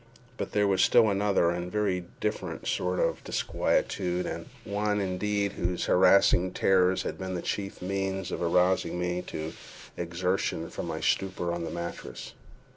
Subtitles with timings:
[0.35, 5.85] But there was still another and very different source of disquietude, and one, indeed, whose
[5.85, 9.53] harassing terrors had been the chief means of arousing me to
[9.97, 12.33] exertion from my stupor on the mattress.